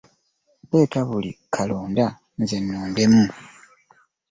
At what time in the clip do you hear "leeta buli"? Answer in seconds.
0.69-1.31